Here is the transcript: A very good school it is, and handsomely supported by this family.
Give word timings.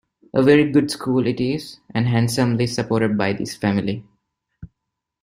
A 0.33 0.41
very 0.41 0.71
good 0.71 0.89
school 0.89 1.27
it 1.27 1.39
is, 1.39 1.79
and 1.93 2.07
handsomely 2.07 2.65
supported 2.65 3.19
by 3.19 3.33
this 3.33 3.55
family. 3.55 4.03